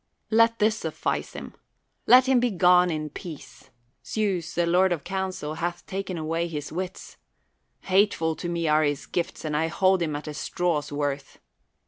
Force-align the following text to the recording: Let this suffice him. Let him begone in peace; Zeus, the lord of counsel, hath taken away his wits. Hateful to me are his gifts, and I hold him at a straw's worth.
Let 0.31 0.57
this 0.57 0.77
suffice 0.77 1.33
him. 1.33 1.53
Let 2.07 2.27
him 2.27 2.39
begone 2.39 2.89
in 2.89 3.11
peace; 3.11 3.69
Zeus, 4.03 4.55
the 4.55 4.65
lord 4.65 4.91
of 4.91 5.03
counsel, 5.03 5.53
hath 5.53 5.85
taken 5.85 6.17
away 6.17 6.47
his 6.47 6.71
wits. 6.71 7.17
Hateful 7.81 8.35
to 8.37 8.49
me 8.49 8.67
are 8.67 8.81
his 8.81 9.05
gifts, 9.05 9.45
and 9.45 9.55
I 9.55 9.67
hold 9.67 10.01
him 10.01 10.15
at 10.15 10.27
a 10.27 10.33
straw's 10.33 10.91
worth. 10.91 11.37